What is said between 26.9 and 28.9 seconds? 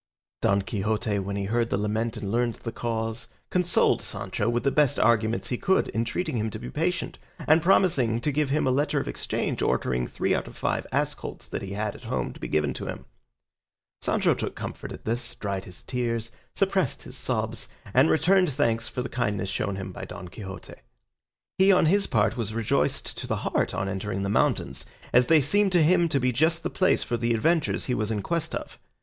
for the adventures he was in quest of.